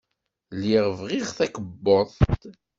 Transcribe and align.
Lliɣ 0.55 0.85
bɣiɣ 0.99 1.27
takebbuḍt. 1.37 2.17